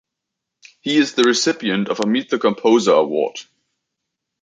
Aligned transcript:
He 0.79 0.97
is 0.97 1.13
the 1.13 1.25
recipient 1.25 1.87
of 1.87 1.99
a 1.99 2.07
Meet 2.07 2.31
the 2.31 2.39
Composer 2.39 2.93
award. 2.93 3.37